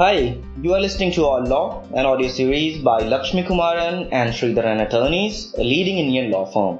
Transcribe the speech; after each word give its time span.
Hi, 0.00 0.38
you 0.62 0.74
are 0.74 0.80
listening 0.80 1.10
to 1.14 1.24
All 1.24 1.42
Law, 1.42 1.82
an 1.92 2.06
audio 2.06 2.28
series 2.28 2.80
by 2.80 3.00
Lakshmi 3.00 3.42
Kumaran 3.42 4.08
and 4.12 4.32
Sridharan 4.32 4.86
Attorneys, 4.86 5.52
a 5.54 5.64
leading 5.64 5.98
Indian 5.98 6.30
law 6.30 6.44
firm. 6.52 6.78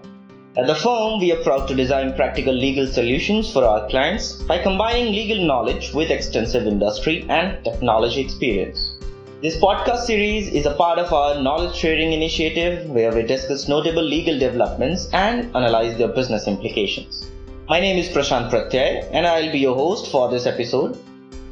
At 0.57 0.69
the 0.69 0.77
firm, 0.77 1.19
we 1.19 1.33
are 1.33 1.43
proud 1.43 1.67
to 1.67 1.75
design 1.75 2.15
practical 2.15 2.55
legal 2.55 2.87
solutions 2.87 3.53
for 3.53 3.65
our 3.65 3.89
clients 3.89 4.35
by 4.45 4.63
combining 4.63 5.11
legal 5.11 5.45
knowledge 5.45 5.93
with 5.93 6.13
extensive 6.13 6.69
industry 6.69 7.27
and 7.29 7.65
technology 7.65 8.21
experience. 8.21 8.95
This 9.43 9.57
podcast 9.57 10.05
series 10.05 10.47
is 10.47 10.67
a 10.67 10.75
part 10.75 11.01
of 11.01 11.13
our 11.13 11.43
knowledge 11.43 11.75
sharing 11.75 12.13
initiative 12.13 12.89
where 12.89 13.13
we 13.13 13.25
discuss 13.25 13.67
notable 13.67 14.05
legal 14.05 14.39
developments 14.39 15.09
and 15.13 15.57
analyze 15.57 15.99
their 15.99 16.15
business 16.21 16.47
implications. 16.47 17.29
My 17.69 17.81
name 17.81 17.99
is 17.99 18.11
Prashant 18.11 18.49
Pratyay 18.49 19.11
and 19.11 19.27
I 19.27 19.41
will 19.41 19.51
be 19.51 19.59
your 19.59 19.75
host 19.75 20.09
for 20.13 20.31
this 20.31 20.47
episode. 20.47 20.97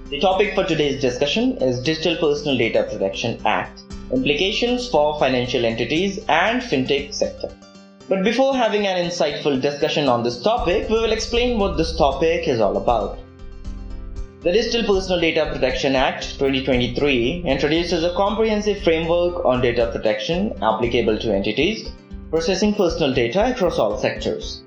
The 0.09 0.21
topic 0.21 0.55
for 0.55 0.63
today's 0.63 1.01
discussion 1.01 1.57
is 1.61 1.83
Digital 1.83 2.15
Personal 2.15 2.57
Data 2.57 2.87
Protection 2.89 3.45
Act, 3.45 3.83
implications 4.13 4.89
for 4.89 5.19
financial 5.19 5.65
entities 5.65 6.19
and 6.29 6.63
fintech 6.63 7.13
sector. 7.13 7.53
But 8.09 8.23
before 8.23 8.55
having 8.55 8.87
an 8.87 9.05
insightful 9.05 9.61
discussion 9.61 10.09
on 10.09 10.23
this 10.23 10.41
topic, 10.41 10.89
we 10.89 10.95
will 10.95 11.11
explain 11.11 11.59
what 11.59 11.77
this 11.77 11.97
topic 11.97 12.47
is 12.47 12.61
all 12.61 12.77
about. 12.77 13.19
The 14.43 14.53
Digital 14.53 14.85
Personal 14.85 15.21
Data 15.21 15.51
Protection 15.53 15.97
Act 15.97 16.39
2023 16.39 17.43
introduces 17.45 18.05
a 18.05 18.15
comprehensive 18.15 18.85
framework 18.85 19.45
on 19.45 19.61
data 19.61 19.91
protection 19.91 20.53
applicable 20.63 21.19
to 21.19 21.35
entities 21.35 21.91
processing 22.31 22.75
personal 22.75 23.13
data 23.13 23.51
across 23.51 23.81
all 23.81 23.99
sectors. 23.99 24.63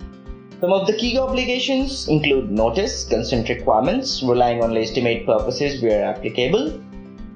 Some 0.62 0.74
of 0.74 0.88
the 0.88 0.94
key 0.94 1.18
obligations 1.18 2.10
include 2.10 2.52
notice, 2.52 3.06
consent 3.06 3.48
requirements, 3.48 4.22
relying 4.22 4.62
on 4.62 4.74
legitimate 4.74 5.26
purposes 5.26 5.82
where 5.82 6.04
applicable, 6.04 6.82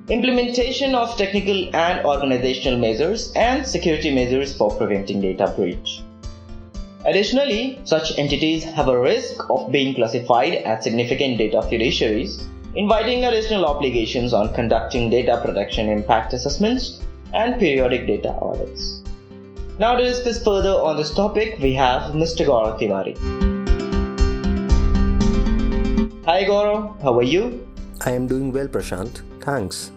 implementation 0.10 0.94
of 0.94 1.16
technical 1.16 1.74
and 1.74 2.06
organizational 2.06 2.78
measures, 2.78 3.32
and 3.38 3.66
security 3.66 4.14
measures 4.14 4.54
for 4.54 4.76
preventing 4.76 5.22
data 5.22 5.54
breach. 5.56 6.02
Additionally, 7.06 7.80
such 7.86 8.20
entities 8.20 8.66
have 8.66 8.90
a 8.90 9.00
risk 9.00 9.50
of 9.50 9.72
being 9.72 9.96
classified 9.96 10.56
as 10.56 10.84
significant 10.84 11.38
data 11.38 11.62
fiduciaries, 11.62 12.44
inviting 12.76 13.24
additional 13.24 13.66
obligations 13.66 14.34
on 14.34 14.54
conducting 14.54 15.10
data 15.10 15.40
protection 15.42 15.88
impact 15.88 16.34
assessments 16.34 17.00
and 17.34 17.58
periodic 17.58 18.06
data 18.06 18.34
audits. 18.34 19.03
Now, 19.80 19.96
to 19.96 20.04
discuss 20.04 20.44
further 20.44 20.70
on 20.70 20.98
this 20.98 21.12
topic, 21.12 21.58
we 21.60 21.74
have 21.74 22.14
Mr. 22.14 22.46
Gaurav 22.46 22.80
Tiwari. 22.80 23.16
Hi 26.26 26.44
Gaurav, 26.44 27.02
how 27.02 27.18
are 27.18 27.24
you? 27.24 27.68
I 28.02 28.12
am 28.12 28.28
doing 28.28 28.52
well, 28.52 28.68
Prashant. 28.68 29.24
Thanks. 29.42 29.92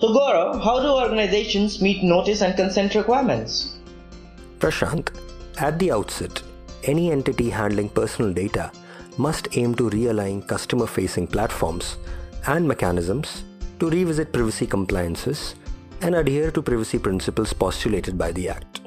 So, 0.00 0.08
Gaurav, 0.08 0.60
how 0.64 0.80
do 0.82 0.88
organizations 0.88 1.80
meet 1.80 2.02
notice 2.02 2.42
and 2.42 2.56
consent 2.56 2.96
requirements? 2.96 3.78
Prashant, 4.58 5.10
at 5.58 5.78
the 5.78 5.92
outset, 5.92 6.42
any 6.82 7.12
entity 7.12 7.48
handling 7.48 7.90
personal 7.90 8.32
data 8.32 8.72
must 9.18 9.56
aim 9.56 9.76
to 9.76 9.88
realign 9.88 10.44
customer 10.48 10.88
facing 10.88 11.28
platforms 11.28 11.96
and 12.48 12.66
mechanisms 12.66 13.44
to 13.78 13.88
revisit 13.88 14.32
privacy 14.32 14.66
compliances 14.66 15.54
and 16.02 16.16
adhere 16.16 16.50
to 16.50 16.60
privacy 16.60 16.98
principles 16.98 17.52
postulated 17.52 18.18
by 18.18 18.32
the 18.32 18.48
Act. 18.48 18.79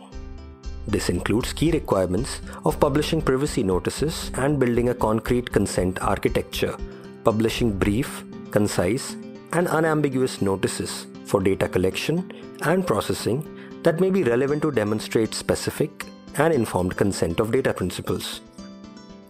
This 0.88 1.09
includes 1.09 1.53
key 1.53 1.72
requirements 1.72 2.42
of 2.66 2.80
publishing 2.80 3.22
privacy 3.22 3.64
notices 3.64 4.31
and 4.36 4.59
building 4.59 4.89
a 4.89 4.95
concrete 4.95 5.52
consent 5.52 6.02
architecture, 6.02 6.76
publishing 7.23 7.78
brief, 7.78 8.23
concise, 8.52 9.16
and 9.54 9.67
unambiguous 9.67 10.42
notices 10.42 11.08
for 11.26 11.42
data 11.42 11.67
collection 11.67 12.32
and 12.64 12.86
processing 12.86 13.48
that 13.83 13.99
may 13.99 14.10
be 14.10 14.23
relevant 14.23 14.61
to 14.61 14.71
demonstrate 14.71 15.33
specific 15.33 16.05
and 16.36 16.54
informed 16.54 16.95
consent 16.98 17.39
of 17.39 17.52
data 17.52 17.73
principals. 17.73 18.42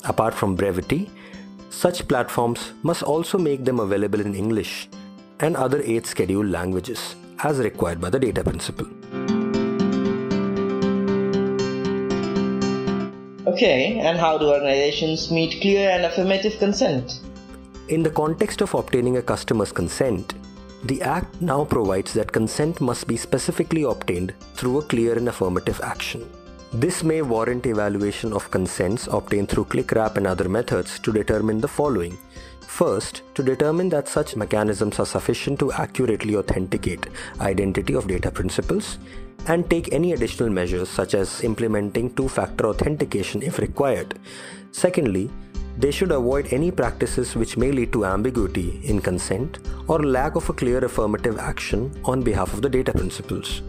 Apart 0.06 0.34
from 0.34 0.56
brevity, 0.56 1.10
such 1.70 2.08
platforms 2.08 2.72
must 2.84 3.04
also 3.04 3.38
make 3.38 3.66
them 3.66 3.80
available 3.80 4.22
in 4.22 4.36
English 4.36 4.90
and 5.40 5.56
other 5.56 5.82
8 5.84 6.06
scheduled 6.06 6.48
languages 6.48 7.16
as 7.44 7.60
required 7.60 8.00
by 8.00 8.10
the 8.10 8.20
data 8.20 8.44
principal. 8.44 8.88
Okay, 13.64 13.98
and 13.98 14.20
how 14.20 14.38
do 14.38 14.50
organizations 14.50 15.32
meet 15.32 15.62
clear 15.62 15.90
and 15.90 16.04
affirmative 16.04 16.60
consent? 16.60 17.22
In 17.88 18.04
the 18.04 18.10
context 18.10 18.60
of 18.60 18.74
obtaining 18.74 19.16
a 19.16 19.22
customer's 19.22 19.72
consent, 19.72 20.34
the 20.84 21.02
Act 21.02 21.42
now 21.42 21.64
provides 21.64 22.12
that 22.12 22.30
consent 22.30 22.82
must 22.82 23.08
be 23.08 23.16
specifically 23.16 23.84
obtained 23.84 24.34
through 24.56 24.80
a 24.80 24.84
clear 24.84 25.18
and 25.18 25.30
affirmative 25.30 25.80
action. 25.82 26.30
This 26.76 27.04
may 27.04 27.22
warrant 27.22 27.68
evaluation 27.68 28.34
of 28.34 28.50
consents 28.50 29.06
obtained 29.06 29.50
through 29.50 29.66
ClickWrap 29.66 30.18
and 30.18 30.26
other 30.26 30.50
methods 30.50 30.98
to 31.02 31.14
determine 31.14 31.62
the 31.62 31.68
following. 31.68 32.18
First, 32.62 33.22
to 33.36 33.44
determine 33.44 33.90
that 33.90 34.08
such 34.08 34.36
mechanisms 34.36 34.98
are 35.00 35.06
sufficient 35.06 35.60
to 35.60 35.72
accurately 35.72 36.36
authenticate 36.36 37.06
identity 37.40 37.94
of 37.94 38.08
data 38.08 38.32
principals 38.32 38.98
and 39.46 39.70
take 39.70 39.94
any 39.94 40.14
additional 40.14 40.50
measures 40.50 40.90
such 40.90 41.14
as 41.14 41.44
implementing 41.44 42.12
two-factor 42.16 42.66
authentication 42.66 43.44
if 43.44 43.60
required. 43.60 44.18
Secondly, 44.72 45.30
they 45.78 45.92
should 45.92 46.12
avoid 46.12 46.52
any 46.52 46.72
practices 46.72 47.36
which 47.36 47.56
may 47.56 47.72
lead 47.72 47.94
to 47.94 48.06
ambiguity 48.06 48.82
in 48.84 49.00
consent 49.00 49.60
or 49.88 50.04
lack 50.04 50.36
of 50.36 50.50
a 50.50 50.54
clear 50.54 50.84
affirmative 50.84 51.38
action 51.38 51.92
on 52.04 52.24
behalf 52.24 52.52
of 52.52 52.64
the 52.64 52.70
data 52.70 52.92
principals. 52.92 53.62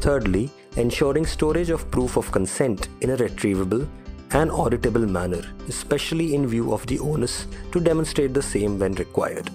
Thirdly, 0.00 0.50
ensuring 0.76 1.26
storage 1.26 1.70
of 1.70 1.90
proof 1.90 2.16
of 2.16 2.32
consent 2.32 2.88
in 3.00 3.10
a 3.10 3.16
retrievable 3.16 3.86
and 4.30 4.50
auditable 4.50 5.06
manner, 5.08 5.42
especially 5.68 6.34
in 6.34 6.46
view 6.46 6.72
of 6.72 6.86
the 6.86 6.98
onus 6.98 7.46
to 7.70 7.80
demonstrate 7.80 8.32
the 8.32 8.42
same 8.42 8.78
when 8.78 8.94
required. 8.94 9.50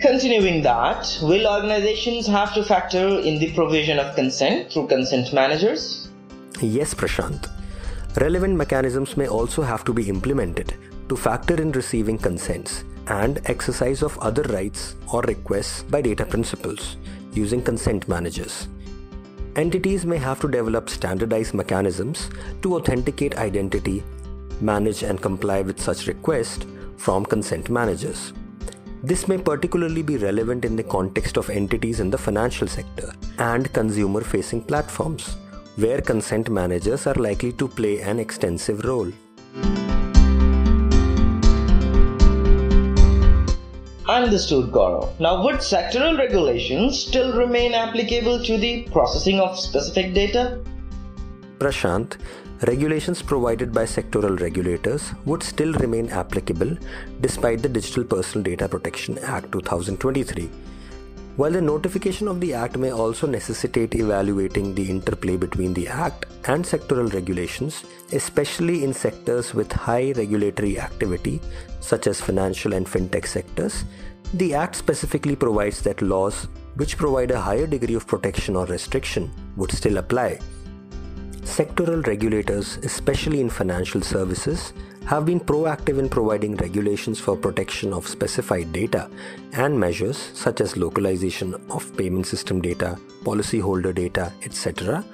Continuing 0.00 0.62
that, 0.62 1.18
will 1.22 1.46
organizations 1.46 2.26
have 2.26 2.52
to 2.52 2.62
factor 2.62 3.20
in 3.20 3.38
the 3.38 3.52
provision 3.54 3.98
of 3.98 4.14
consent 4.14 4.70
through 4.70 4.86
consent 4.86 5.32
managers? 5.32 6.08
Yes, 6.60 6.92
Prashant. 6.92 7.48
Relevant 8.20 8.54
mechanisms 8.54 9.16
may 9.16 9.26
also 9.26 9.62
have 9.62 9.82
to 9.84 9.94
be 9.94 10.08
implemented 10.08 10.74
to 11.08 11.16
factor 11.16 11.60
in 11.60 11.72
receiving 11.72 12.18
consents 12.18 12.84
and 13.08 13.40
exercise 13.46 14.02
of 14.02 14.18
other 14.18 14.42
rights 14.44 14.96
or 15.12 15.22
requests 15.22 15.82
by 15.82 16.00
data 16.00 16.24
principals 16.24 16.96
using 17.32 17.62
consent 17.62 18.08
managers. 18.08 18.68
Entities 19.56 20.04
may 20.04 20.16
have 20.18 20.40
to 20.40 20.48
develop 20.48 20.90
standardized 20.90 21.54
mechanisms 21.54 22.30
to 22.62 22.74
authenticate 22.74 23.36
identity, 23.36 24.02
manage 24.60 25.02
and 25.02 25.20
comply 25.20 25.60
with 25.62 25.80
such 25.80 26.06
requests 26.06 26.66
from 26.96 27.24
consent 27.24 27.70
managers. 27.70 28.32
This 29.02 29.28
may 29.28 29.36
particularly 29.38 30.02
be 30.02 30.16
relevant 30.16 30.64
in 30.64 30.76
the 30.76 30.82
context 30.82 31.36
of 31.36 31.50
entities 31.50 32.00
in 32.00 32.10
the 32.10 32.18
financial 32.18 32.66
sector 32.66 33.12
and 33.38 33.70
consumer 33.72 34.22
facing 34.22 34.62
platforms, 34.62 35.36
where 35.76 36.00
consent 36.00 36.48
managers 36.48 37.06
are 37.06 37.14
likely 37.14 37.52
to 37.52 37.68
play 37.68 38.00
an 38.00 38.18
extensive 38.18 38.84
role. 38.84 39.12
Understood, 44.06 44.70
Gaurav. 44.70 45.18
Now, 45.18 45.42
would 45.42 45.56
sectoral 45.56 46.18
regulations 46.18 46.98
still 47.00 47.32
remain 47.32 47.72
applicable 47.72 48.44
to 48.44 48.58
the 48.58 48.82
processing 48.92 49.40
of 49.40 49.58
specific 49.58 50.12
data? 50.12 50.62
Prashant, 51.58 52.18
regulations 52.66 53.22
provided 53.22 53.72
by 53.72 53.84
sectoral 53.84 54.38
regulators 54.38 55.12
would 55.24 55.42
still 55.42 55.72
remain 55.74 56.10
applicable 56.10 56.76
despite 57.22 57.62
the 57.62 57.68
Digital 57.68 58.04
Personal 58.04 58.44
Data 58.44 58.68
Protection 58.68 59.18
Act 59.20 59.50
2023. 59.52 60.50
While 61.36 61.50
the 61.50 61.60
notification 61.60 62.28
of 62.28 62.40
the 62.40 62.54
Act 62.54 62.76
may 62.76 62.92
also 62.92 63.26
necessitate 63.26 63.96
evaluating 63.96 64.72
the 64.72 64.88
interplay 64.88 65.36
between 65.36 65.74
the 65.74 65.88
Act 65.88 66.26
and 66.46 66.64
sectoral 66.64 67.12
regulations, 67.12 67.82
especially 68.12 68.84
in 68.84 68.94
sectors 68.94 69.52
with 69.52 69.72
high 69.72 70.12
regulatory 70.12 70.78
activity, 70.78 71.40
such 71.80 72.06
as 72.06 72.20
financial 72.20 72.72
and 72.72 72.86
fintech 72.86 73.26
sectors, 73.26 73.84
the 74.34 74.54
Act 74.54 74.76
specifically 74.76 75.34
provides 75.34 75.82
that 75.82 76.02
laws 76.02 76.46
which 76.76 76.96
provide 76.96 77.32
a 77.32 77.40
higher 77.40 77.66
degree 77.66 77.94
of 77.94 78.06
protection 78.06 78.54
or 78.54 78.66
restriction 78.66 79.28
would 79.56 79.72
still 79.72 79.98
apply. 79.98 80.38
Sectoral 81.44 82.04
regulators, 82.06 82.78
especially 82.78 83.40
in 83.40 83.50
financial 83.50 84.00
services, 84.00 84.72
have 85.04 85.26
been 85.26 85.38
proactive 85.38 85.98
in 85.98 86.08
providing 86.08 86.56
regulations 86.56 87.20
for 87.20 87.36
protection 87.36 87.92
of 87.92 88.08
specified 88.08 88.72
data 88.72 89.10
and 89.52 89.78
measures 89.78 90.16
such 90.32 90.62
as 90.62 90.76
localization 90.78 91.54
of 91.68 91.94
payment 91.98 92.26
system 92.26 92.62
data, 92.62 92.98
policyholder 93.22 93.94
data, 93.94 94.32
etc., 94.42 95.04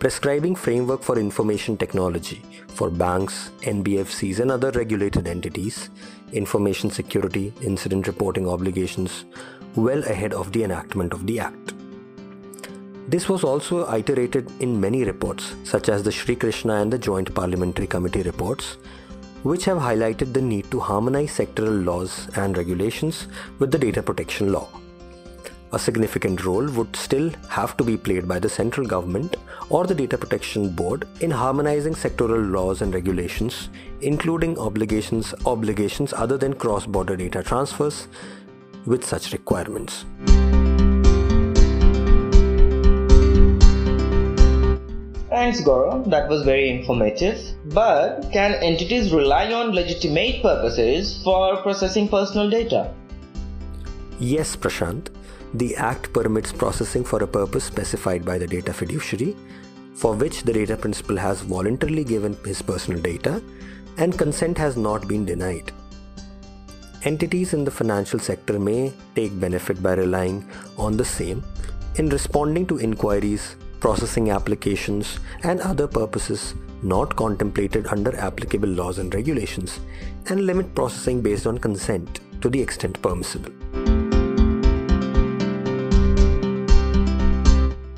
prescribing 0.00 0.56
framework 0.56 1.02
for 1.02 1.16
information 1.16 1.76
technology 1.76 2.42
for 2.68 2.90
banks, 2.90 3.50
NBFCs, 3.62 4.40
and 4.40 4.50
other 4.50 4.72
regulated 4.72 5.28
entities, 5.28 5.90
information 6.32 6.90
security, 6.90 7.52
incident 7.62 8.08
reporting 8.08 8.48
obligations, 8.48 9.24
well 9.76 10.02
ahead 10.04 10.32
of 10.34 10.52
the 10.52 10.64
enactment 10.64 11.12
of 11.12 11.26
the 11.26 11.38
Act. 11.38 11.74
This 13.08 13.26
was 13.26 13.42
also 13.42 13.90
iterated 13.90 14.52
in 14.60 14.78
many 14.78 15.02
reports, 15.02 15.54
such 15.64 15.88
as 15.88 16.02
the 16.02 16.12
Sri 16.12 16.36
Krishna 16.36 16.74
and 16.74 16.92
the 16.92 16.98
Joint 16.98 17.34
Parliamentary 17.34 17.86
Committee 17.86 18.20
reports, 18.20 18.76
which 19.44 19.64
have 19.64 19.78
highlighted 19.78 20.34
the 20.34 20.42
need 20.42 20.70
to 20.70 20.78
harmonize 20.78 21.30
sectoral 21.30 21.86
laws 21.86 22.28
and 22.36 22.54
regulations 22.58 23.28
with 23.58 23.70
the 23.70 23.78
data 23.78 24.02
protection 24.02 24.52
law. 24.52 24.68
A 25.72 25.78
significant 25.78 26.44
role 26.44 26.68
would 26.72 26.94
still 26.96 27.30
have 27.48 27.78
to 27.78 27.84
be 27.84 27.96
played 27.96 28.28
by 28.28 28.38
the 28.38 28.48
central 28.50 28.86
government 28.86 29.36
or 29.70 29.86
the 29.86 29.94
Data 29.94 30.18
Protection 30.18 30.68
Board 30.68 31.08
in 31.22 31.30
harmonizing 31.30 31.94
sectoral 31.94 32.50
laws 32.50 32.82
and 32.82 32.92
regulations, 32.92 33.70
including 34.02 34.58
obligations 34.58 35.32
obligations 35.46 36.12
other 36.12 36.36
than 36.36 36.52
cross-border 36.52 37.16
data 37.16 37.42
transfers 37.42 38.06
with 38.84 39.02
such 39.02 39.32
requirements. 39.32 40.04
Thanks, 45.38 45.60
Gaurav. 45.60 46.10
That 46.10 46.28
was 46.28 46.42
very 46.42 46.68
informative. 46.68 47.40
But 47.72 48.28
can 48.32 48.54
entities 48.54 49.12
rely 49.12 49.52
on 49.52 49.70
legitimate 49.70 50.42
purposes 50.42 51.22
for 51.22 51.58
processing 51.58 52.08
personal 52.08 52.50
data? 52.50 52.92
Yes, 54.18 54.56
Prashant. 54.56 55.10
The 55.54 55.76
Act 55.76 56.12
permits 56.12 56.52
processing 56.52 57.04
for 57.04 57.22
a 57.22 57.26
purpose 57.28 57.62
specified 57.62 58.24
by 58.24 58.36
the 58.38 58.48
data 58.48 58.72
fiduciary, 58.72 59.36
for 59.94 60.12
which 60.12 60.42
the 60.42 60.52
data 60.52 60.76
principal 60.76 61.16
has 61.16 61.40
voluntarily 61.42 62.02
given 62.02 62.36
his 62.44 62.60
personal 62.60 63.00
data 63.00 63.40
and 63.96 64.18
consent 64.18 64.58
has 64.58 64.76
not 64.76 65.06
been 65.06 65.24
denied. 65.24 65.70
Entities 67.04 67.54
in 67.54 67.64
the 67.64 67.70
financial 67.70 68.18
sector 68.18 68.58
may 68.58 68.92
take 69.14 69.38
benefit 69.38 69.80
by 69.80 69.94
relying 69.94 70.44
on 70.76 70.96
the 70.96 71.04
same 71.04 71.44
in 71.94 72.08
responding 72.08 72.66
to 72.66 72.80
inquiries, 72.80 73.54
processing 73.80 74.30
applications, 74.30 75.18
and 75.42 75.60
other 75.60 75.86
purposes 75.86 76.54
not 76.82 77.14
contemplated 77.16 77.86
under 77.86 78.16
applicable 78.16 78.68
laws 78.68 78.98
and 78.98 79.14
regulations, 79.14 79.80
and 80.26 80.46
limit 80.46 80.74
processing 80.74 81.20
based 81.20 81.46
on 81.46 81.58
consent 81.58 82.20
to 82.40 82.48
the 82.48 82.60
extent 82.60 83.00
permissible. 83.02 83.52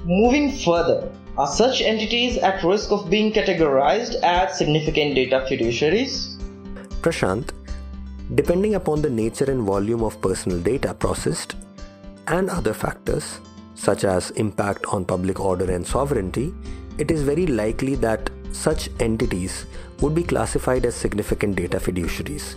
Moving 0.04 0.52
further, 0.52 1.10
are 1.38 1.46
such 1.46 1.80
entities 1.80 2.36
at 2.38 2.62
risk 2.64 2.90
of 2.90 3.08
being 3.08 3.32
categorized 3.32 4.16
as 4.22 4.58
significant 4.58 5.14
data 5.14 5.46
fiduciaries? 5.48 6.36
Prashant, 7.00 7.52
depending 8.34 8.74
upon 8.74 9.02
the 9.02 9.10
nature 9.10 9.50
and 9.50 9.62
volume 9.62 10.02
of 10.02 10.20
personal 10.20 10.58
data 10.58 10.92
processed 10.94 11.54
and 12.26 12.50
other 12.50 12.74
factors, 12.74 13.40
such 13.86 14.04
as 14.04 14.30
impact 14.32 14.84
on 14.94 15.06
public 15.06 15.40
order 15.40 15.70
and 15.72 15.86
sovereignty, 15.86 16.52
it 16.98 17.10
is 17.10 17.22
very 17.22 17.46
likely 17.46 17.94
that 17.94 18.28
such 18.52 18.90
entities 19.00 19.64
would 20.00 20.14
be 20.14 20.22
classified 20.22 20.84
as 20.84 20.94
significant 20.94 21.56
data 21.56 21.78
fiduciaries. 21.78 22.56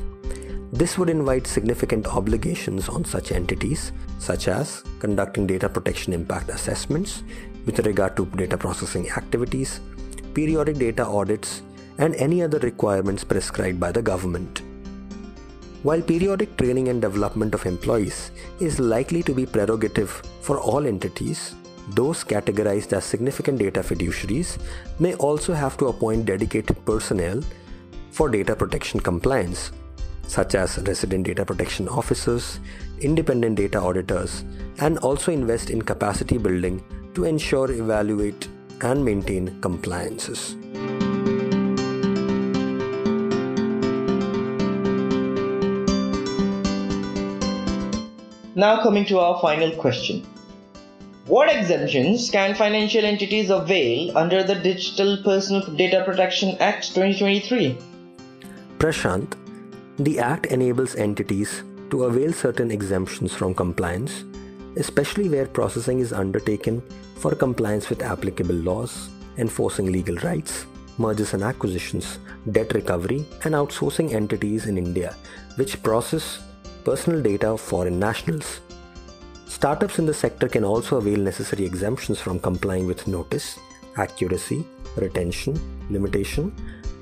This 0.74 0.98
would 0.98 1.10
invite 1.10 1.48
significant 1.48 2.08
obligations 2.08 2.90
on 2.90 3.06
such 3.06 3.32
entities, 3.32 3.94
such 4.20 4.48
as 4.50 4.84
conducting 5.00 5.48
data 5.48 5.70
protection 5.70 6.12
impact 6.12 6.50
assessments 6.50 7.24
with 7.66 7.80
regard 7.86 8.18
to 8.18 8.26
data 8.26 8.58
processing 8.58 9.10
activities, 9.12 9.80
periodic 10.34 10.78
data 10.78 11.06
audits, 11.06 11.62
and 12.00 12.16
any 12.16 12.42
other 12.42 12.60
requirements 12.60 13.24
prescribed 13.24 13.80
by 13.80 13.94
the 13.94 14.02
government. 14.02 14.62
While 15.84 16.02
periodic 16.02 16.58
training 16.58 16.90
and 16.90 17.02
development 17.02 17.54
of 17.54 17.66
employees 17.66 18.32
is 18.60 18.80
likely 18.80 19.24
to 19.24 19.34
be 19.34 19.46
prerogative 19.46 20.22
for 20.44 20.60
all 20.60 20.86
entities, 20.86 21.56
those 21.90 22.24
categorized 22.24 22.94
as 22.94 23.04
significant 23.04 23.60
data 23.60 23.82
fiduciaries 23.82 24.58
may 25.00 25.14
also 25.16 25.54
have 25.54 25.78
to 25.78 25.88
appoint 25.88 26.26
dedicated 26.26 26.86
personnel 26.86 27.42
for 28.12 28.30
data 28.30 28.56
protection 28.56 29.00
compliance 29.00 29.72
such 30.28 30.56
as 30.56 30.78
resident 30.88 31.26
data 31.26 31.46
protection 31.46 31.88
officers, 31.88 32.60
independent 33.02 33.56
data 33.56 33.80
auditors, 33.80 34.46
and 34.80 34.98
also 35.00 35.32
invest 35.32 35.70
in 35.70 35.82
capacity 35.82 36.38
building 36.38 36.84
to 37.14 37.26
ensure, 37.26 37.72
evaluate, 37.72 38.48
and 38.82 39.04
maintain 39.04 39.60
compliances. 39.62 40.56
Now, 48.56 48.84
coming 48.84 49.04
to 49.06 49.18
our 49.18 49.42
final 49.42 49.72
question 49.72 50.24
What 51.26 51.50
exemptions 51.50 52.30
can 52.30 52.54
financial 52.54 53.04
entities 53.04 53.50
avail 53.50 54.16
under 54.16 54.44
the 54.44 54.54
Digital 54.54 55.18
Personal 55.24 55.66
Data 55.76 56.04
Protection 56.06 56.56
Act 56.60 56.90
2023? 56.94 57.78
Prashant, 58.78 59.34
the 59.98 60.20
Act 60.20 60.46
enables 60.48 60.96
entities 60.96 61.64
to 61.90 62.04
avail 62.04 62.32
certain 62.32 62.70
exemptions 62.70 63.34
from 63.34 63.56
compliance, 63.56 64.24
especially 64.78 65.30
where 65.30 65.48
processing 65.48 66.00
is 66.00 66.14
undertaken 66.14 66.84
for 67.16 67.34
compliance 67.34 67.90
with 67.90 68.04
applicable 68.04 68.56
laws, 68.56 69.10
enforcing 69.38 69.92
legal 69.92 70.18
rights, 70.18 70.68
mergers 71.00 71.34
and 71.34 71.42
acquisitions, 71.42 72.20
debt 72.52 72.72
recovery, 72.76 73.26
and 73.46 73.56
outsourcing 73.56 74.14
entities 74.14 74.68
in 74.68 74.78
India 74.78 75.16
which 75.56 75.82
process 75.82 76.40
personal 76.84 77.22
data 77.22 77.50
of 77.50 77.62
foreign 77.62 78.00
nationals. 78.00 78.62
Startups 79.48 80.00
in 80.00 80.06
the 80.06 80.14
sector 80.14 80.48
can 80.48 80.64
also 80.64 80.98
avail 80.98 81.20
necessary 81.20 81.66
exemptions 81.66 82.20
from 82.20 82.40
complying 82.40 82.88
with 82.88 83.08
notice, 83.08 83.60
accuracy, 83.98 84.66
retention, 84.98 85.60
limitation, 85.90 86.54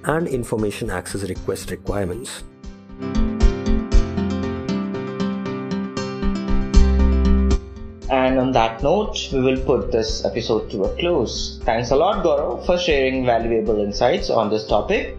and 0.05 0.27
information 0.27 0.89
access 0.89 1.27
request 1.29 1.71
requirements. 1.71 2.43
And 8.09 8.37
on 8.37 8.51
that 8.51 8.83
note, 8.83 9.29
we 9.31 9.41
will 9.41 9.63
put 9.65 9.91
this 9.91 10.25
episode 10.25 10.69
to 10.71 10.83
a 10.83 10.95
close. 10.97 11.59
Thanks 11.63 11.91
a 11.91 11.95
lot, 11.95 12.23
Gaurav, 12.23 12.65
for 12.65 12.77
sharing 12.77 13.25
valuable 13.25 13.79
insights 13.79 14.29
on 14.29 14.49
this 14.49 14.67
topic. 14.67 15.17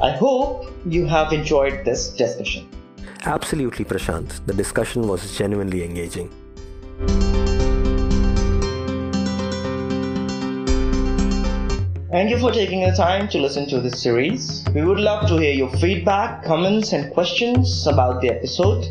I 0.00 0.12
hope 0.12 0.66
you 0.86 1.06
have 1.06 1.32
enjoyed 1.32 1.84
this 1.84 2.10
discussion. 2.10 2.68
Absolutely, 3.24 3.84
Prashant. 3.84 4.44
The 4.46 4.54
discussion 4.54 5.06
was 5.06 5.36
genuinely 5.36 5.84
engaging. 5.84 6.30
Thank 12.10 12.30
you 12.30 12.38
for 12.38 12.50
taking 12.50 12.80
the 12.80 12.92
time 12.96 13.28
to 13.28 13.38
listen 13.38 13.68
to 13.68 13.80
this 13.80 14.02
series. 14.02 14.64
We 14.74 14.82
would 14.82 14.98
love 14.98 15.28
to 15.28 15.36
hear 15.36 15.52
your 15.52 15.70
feedback, 15.76 16.44
comments, 16.44 16.92
and 16.92 17.12
questions 17.12 17.86
about 17.86 18.20
the 18.20 18.30
episode. 18.30 18.84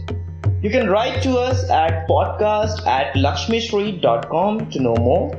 You 0.62 0.70
can 0.70 0.90
write 0.90 1.22
to 1.24 1.38
us 1.38 1.70
at 1.70 2.08
podcast 2.08 2.86
at 2.88 3.14
lakshmisri.com 3.16 4.70
to 4.72 4.80
know 4.80 4.96
more. 4.96 5.32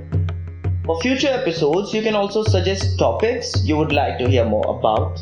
For 0.84 1.00
future 1.00 1.28
episodes, 1.28 1.94
you 1.94 2.02
can 2.02 2.14
also 2.14 2.42
suggest 2.42 2.98
topics 2.98 3.64
you 3.64 3.76
would 3.76 3.92
like 3.92 4.18
to 4.18 4.28
hear 4.28 4.44
more 4.44 4.78
about. 4.78 5.18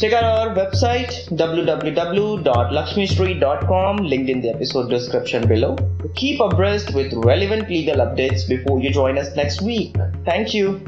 Check 0.00 0.14
out 0.14 0.24
our 0.24 0.54
website 0.54 1.28
www.lakshmisri.com 1.36 3.96
linked 3.98 4.30
in 4.30 4.40
the 4.40 4.48
episode 4.48 4.88
description 4.88 5.46
below 5.46 5.76
keep 6.14 6.40
abreast 6.40 6.94
with 6.94 7.12
relevant 7.12 7.68
legal 7.68 7.96
updates 7.96 8.48
before 8.48 8.80
you 8.80 8.90
join 8.90 9.18
us 9.18 9.36
next 9.36 9.60
week. 9.62 9.94
Thank 10.24 10.54
you. 10.54 10.80